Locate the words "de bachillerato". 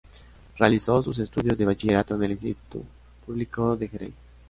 1.59-2.15